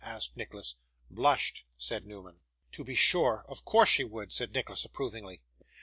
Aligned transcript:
asked 0.03 0.35
Nicholas. 0.35 0.77
'Blushed,' 1.11 1.63
said 1.77 2.05
Newman. 2.05 2.39
'To 2.71 2.83
be 2.83 2.95
sure. 2.95 3.45
Of 3.47 3.63
course 3.63 3.89
she 3.89 4.03
would,' 4.03 4.33
said 4.33 4.51
Nicholas 4.51 4.83
approvingly. 4.83 5.43